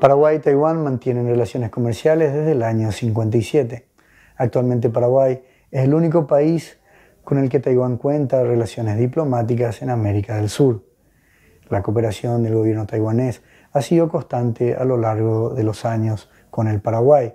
[0.00, 3.88] Paraguay y Taiwán mantienen relaciones comerciales desde el año 57.
[4.36, 5.42] Actualmente Paraguay
[5.72, 6.78] es el único país
[7.24, 10.84] con el que Taiwán cuenta relaciones diplomáticas en América del Sur.
[11.68, 13.42] La cooperación del gobierno taiwanés
[13.72, 17.34] ha sido constante a lo largo de los años con el Paraguay,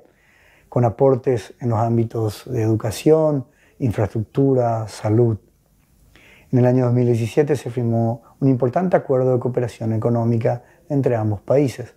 [0.70, 3.46] con aportes en los ámbitos de educación,
[3.80, 5.38] infraestructura, salud.
[6.50, 11.96] En el año 2017 se firmó un importante acuerdo de cooperación económica entre ambos países,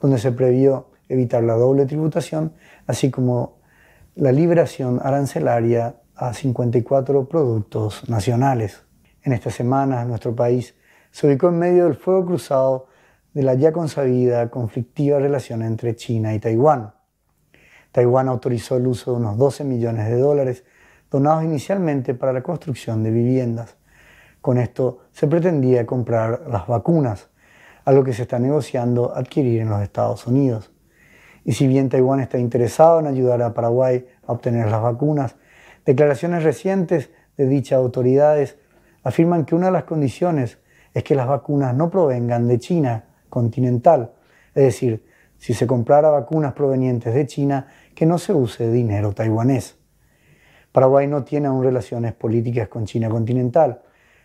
[0.00, 2.52] donde se previó evitar la doble tributación,
[2.86, 3.58] así como
[4.14, 8.84] la liberación arancelaria a 54 productos nacionales.
[9.22, 10.74] En esta semana nuestro país
[11.10, 12.86] se ubicó en medio del fuego cruzado
[13.32, 16.92] de la ya consabida conflictiva relación entre China y Taiwán.
[17.92, 20.64] Taiwán autorizó el uso de unos 12 millones de dólares
[21.10, 23.76] donados inicialmente para la construcción de viviendas.
[24.40, 27.29] Con esto se pretendía comprar las vacunas,
[27.84, 30.70] algo que se está negociando adquirir en los Estados Unidos.
[31.44, 35.36] Y si bien Taiwán está interesado en ayudar a Paraguay a obtener las vacunas,
[35.84, 38.58] declaraciones recientes de dichas autoridades
[39.02, 40.58] afirman que una de las condiciones
[40.92, 44.12] es que las vacunas no provengan de China continental,
[44.54, 45.04] es decir,
[45.38, 49.78] si se comprara vacunas provenientes de China, que no se use dinero taiwanés.
[50.70, 53.80] Paraguay no tiene aún relaciones políticas con China continental,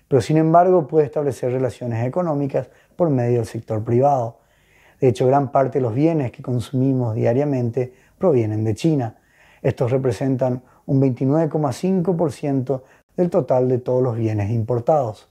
[0.08, 4.40] pero sin embargo puede establecer relaciones económicas por medio del sector privado.
[5.00, 9.18] De hecho, gran parte de los bienes que consumimos diariamente provienen de China.
[9.62, 12.84] Estos representan un 29,5%
[13.18, 15.30] del total de todos los bienes importados.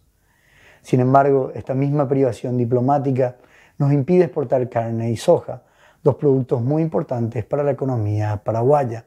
[0.83, 3.37] Sin embargo, esta misma privación diplomática
[3.79, 5.63] nos impide exportar carne y soja,
[6.03, 9.07] dos productos muy importantes para la economía paraguaya.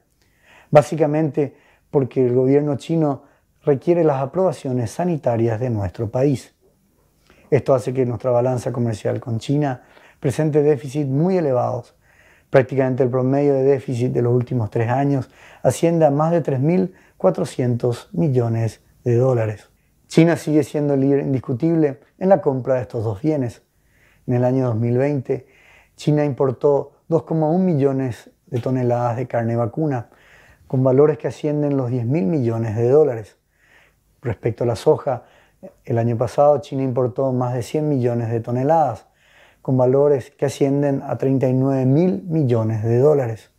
[0.71, 1.55] Básicamente
[1.91, 3.23] porque el gobierno chino
[3.67, 6.55] requiere las aprobaciones sanitarias de nuestro país.
[7.51, 9.83] Esto hace que nuestra balanza comercial con China
[10.21, 11.93] presente déficits muy elevados.
[12.49, 15.29] Prácticamente el promedio de déficit de los últimos tres años
[15.63, 19.69] asciende a más de 3.400 millones de dólares.
[20.07, 23.63] China sigue siendo el líder indiscutible en la compra de estos dos bienes.
[24.27, 25.45] En el año 2020,
[25.97, 30.09] China importó 2,1 millones de toneladas de carne vacuna,
[30.67, 33.37] con valores que ascienden los 10 mil millones de dólares.
[34.27, 35.23] Respecto a la soja,
[35.85, 39.07] el año pasado China importó más de 100 millones de toneladas,
[39.61, 43.51] con valores que ascienden a 39 mil millones de dólares.